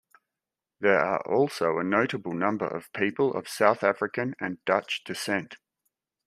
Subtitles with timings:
[0.79, 5.57] There are also a notable number of people of South African and Dutch descent.